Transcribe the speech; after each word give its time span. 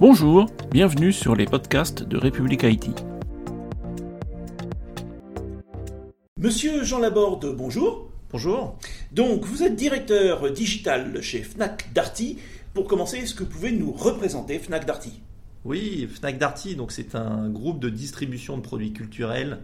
Bonjour, 0.00 0.46
bienvenue 0.70 1.12
sur 1.12 1.34
les 1.34 1.44
podcasts 1.44 2.04
de 2.04 2.16
République 2.16 2.62
Haïti. 2.62 2.92
Monsieur 6.38 6.84
Jean 6.84 7.00
Laborde, 7.00 7.52
bonjour. 7.56 8.08
Bonjour. 8.30 8.78
Donc, 9.10 9.44
vous 9.44 9.64
êtes 9.64 9.74
directeur 9.74 10.52
digital 10.52 11.20
chez 11.20 11.42
Fnac 11.42 11.92
Darty. 11.94 12.38
Pour 12.74 12.86
commencer, 12.86 13.16
est-ce 13.16 13.34
que 13.34 13.42
vous 13.42 13.50
pouvez 13.50 13.72
nous 13.72 13.90
représenter 13.90 14.60
Fnac 14.60 14.86
Darty? 14.86 15.20
Oui, 15.64 16.06
Fnac 16.06 16.38
Darty, 16.38 16.76
donc 16.76 16.92
c'est 16.92 17.16
un 17.16 17.48
groupe 17.48 17.80
de 17.80 17.88
distribution 17.88 18.56
de 18.56 18.62
produits 18.62 18.92
culturels 18.92 19.58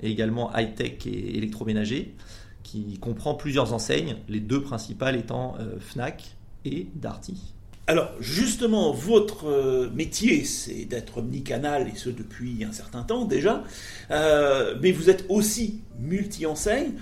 et 0.00 0.08
également 0.08 0.56
high-tech 0.56 1.04
et 1.06 1.36
électroménager 1.36 2.14
qui 2.62 2.96
comprend 3.00 3.34
plusieurs 3.34 3.72
enseignes, 3.72 4.18
les 4.28 4.38
deux 4.38 4.62
principales 4.62 5.16
étant 5.16 5.56
euh, 5.58 5.80
Fnac 5.80 6.36
et 6.64 6.86
Darty. 6.94 7.54
Alors 7.90 8.12
justement, 8.20 8.92
votre 8.92 9.48
euh, 9.48 9.90
métier, 9.92 10.44
c'est 10.44 10.84
d'être 10.84 11.18
omnicanal, 11.18 11.88
et 11.92 11.98
ce 11.98 12.08
depuis 12.08 12.62
un 12.62 12.70
certain 12.70 13.02
temps 13.02 13.24
déjà, 13.24 13.64
euh, 14.12 14.76
mais 14.80 14.92
vous 14.92 15.10
êtes 15.10 15.26
aussi 15.28 15.80
multi-enseigne. 15.98 16.92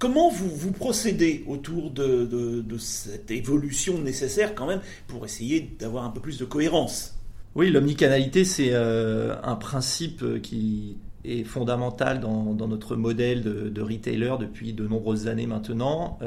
Comment 0.00 0.30
vous, 0.30 0.48
vous 0.48 0.72
procédez 0.72 1.44
autour 1.46 1.92
de, 1.92 2.64
cette 2.78 3.30
évolution 3.30 3.98
nécessaire 3.98 4.56
quand 4.56 4.66
même 4.66 4.80
pour 5.06 5.24
essayer 5.24 5.76
d'avoir 5.78 6.02
un 6.02 6.10
peu 6.10 6.18
plus 6.18 6.40
de 6.40 6.44
cohérence? 6.44 7.14
Oui, 7.54 7.70
l'omnicanalité, 7.70 8.44
c'est 8.44 8.70
euh, 8.72 9.36
un 9.44 9.54
principe 9.54 10.42
qui 10.42 10.96
est 11.24 11.44
fondamental 11.44 12.18
dans, 12.18 12.66
notre 12.66 12.96
modèle 12.96 13.42
de, 13.42 13.80
retailer 13.80 14.34
depuis 14.40 14.72
de 14.72 14.88
nombreuses 14.88 15.28
années 15.28 15.46
maintenant. 15.46 16.18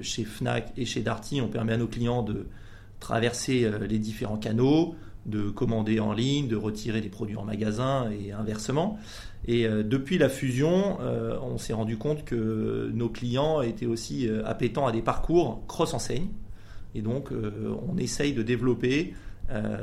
chez 0.00 0.24
Fnac 0.24 0.72
et 0.78 0.86
chez 0.86 1.02
Darty, 1.02 1.42
on 1.42 1.48
permet 1.48 1.74
à 1.74 1.76
nos 1.76 1.88
clients 1.88 2.22
de 2.22 2.46
traverser 3.00 3.64
euh, 3.64 3.86
les 3.86 3.98
différents 3.98 4.36
canaux, 4.36 4.94
de 5.26 5.50
commander 5.50 6.00
en 6.00 6.12
ligne, 6.12 6.48
de 6.48 6.56
retirer 6.56 7.00
des 7.00 7.08
produits 7.08 7.36
en 7.36 7.44
magasin 7.44 8.10
et 8.10 8.32
inversement. 8.32 8.98
Et 9.46 9.66
euh, 9.66 9.82
depuis 9.82 10.16
la 10.18 10.28
fusion, 10.28 10.98
euh, 11.00 11.36
on 11.42 11.58
s'est 11.58 11.72
rendu 11.72 11.96
compte 11.96 12.24
que 12.24 12.90
nos 12.94 13.08
clients 13.08 13.62
étaient 13.62 13.86
aussi 13.86 14.28
appétants 14.44 14.86
à 14.86 14.92
des 14.92 15.02
parcours 15.02 15.62
cross-enseigne. 15.66 16.28
Et 16.94 17.02
donc, 17.02 17.30
on 17.88 17.96
essaye 17.98 18.32
de 18.32 18.42
développer 18.42 19.14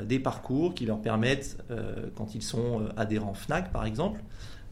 des 0.05 0.19
parcours 0.19 0.73
qui 0.73 0.85
leur 0.85 1.01
permettent, 1.01 1.57
quand 2.15 2.35
ils 2.35 2.41
sont 2.43 2.81
adhérents 2.97 3.33
FNAC 3.33 3.71
par 3.71 3.85
exemple, 3.85 4.21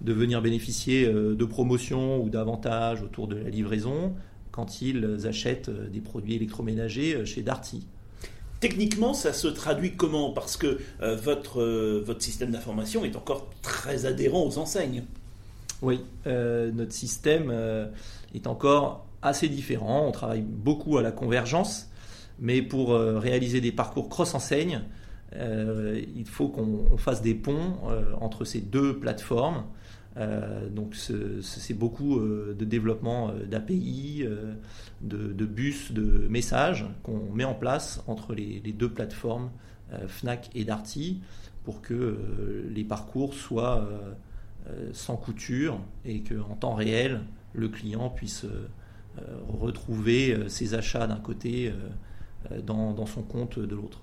de 0.02 0.12
venir 0.12 0.42
bénéficier 0.42 1.08
de 1.08 1.46
promotions 1.46 2.22
ou 2.22 2.30
d'avantages 2.30 3.02
autour 3.02 3.30
de 3.30 3.38
la 3.38 3.50
livraison 3.50 4.16
quand 4.52 4.82
ils 4.82 5.26
achètent 5.26 5.70
des 5.70 6.02
produits 6.02 6.36
électroménagers 6.36 7.26
chez 7.26 7.42
Darty. 7.42 7.88
Techniquement, 8.60 9.14
ça 9.14 9.34
se 9.34 9.48
traduit 9.48 9.96
comment? 9.96 10.32
Parce 10.32 10.58
que 10.58 10.80
euh, 11.02 11.16
votre, 11.16 11.62
euh, 11.62 12.04
votre 12.06 12.22
système 12.22 12.52
d'information 12.52 13.04
est 13.04 13.16
encore 13.16 13.50
très 13.62 14.06
adhérent 14.06 14.46
aux 14.46 14.58
enseignes. 14.58 15.04
Oui, 15.82 16.02
euh, 16.26 16.72
notre 16.72 16.94
système 16.94 17.54
est 18.34 18.48
encore 18.48 19.06
assez 19.22 19.50
différent. 19.50 20.08
On 20.08 20.12
travaille 20.12 20.42
beaucoup 20.42 20.98
à 20.98 21.02
la 21.02 21.12
convergence, 21.12 21.90
mais 22.40 22.62
pour 22.62 22.94
réaliser 22.94 23.60
des 23.60 23.74
parcours 23.74 24.08
cross-enseigne, 24.08 24.82
il 25.34 26.26
faut 26.26 26.48
qu'on 26.48 26.98
fasse 26.98 27.22
des 27.22 27.36
ponts 27.36 27.76
entre 28.22 28.46
ces 28.46 28.62
deux 28.62 28.98
plateformes. 28.98 29.66
Euh, 30.18 30.70
donc 30.70 30.96
c'est 30.96 31.74
beaucoup 31.74 32.20
euh, 32.20 32.56
de 32.58 32.64
développement 32.64 33.30
euh, 33.30 33.46
d'API, 33.46 34.26
de, 35.02 35.46
bus, 35.46 35.92
de 35.92 36.28
messages 36.30 36.86
qu'on 37.04 37.32
met 37.34 37.44
en 37.44 37.54
place 37.54 38.02
entre 38.08 38.34
les, 38.34 38.60
deux 38.60 38.90
plateformes 38.90 39.52
Fnac 40.08 40.50
et 40.56 40.64
Darty 40.64 41.22
pour 41.64 41.82
que 41.82 42.18
les 42.70 42.84
parcours 42.84 43.34
soient 43.34 43.88
sans 44.94 45.16
couture 45.16 45.80
et 46.06 46.22
qu'en 46.22 46.56
temps 46.56 46.74
réel, 46.74 47.22
le 47.54 47.70
client 47.70 48.10
puisse 48.10 48.46
retrouver 49.48 50.38
ses 50.48 50.74
achats 50.74 51.08
d'un 51.08 51.20
côté 51.20 51.72
dans, 52.66 52.94
dans 52.94 53.06
son 53.06 53.22
compte 53.22 53.60
de 53.60 53.76
l'autre. 53.76 54.02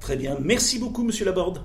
Très 0.00 0.16
bien, 0.16 0.38
merci 0.40 0.78
beaucoup 0.78 1.04
Monsieur 1.04 1.26
Laborde. 1.26 1.62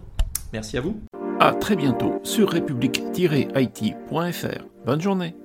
Merci 0.52 0.78
à 0.78 0.82
vous. 0.82 1.02
À 1.42 1.54
très 1.54 1.78
bientôt 1.78 2.20
sur 2.24 2.50
république-it.fr. 2.50 4.66
Bonne 4.86 5.02
journée. 5.02 5.36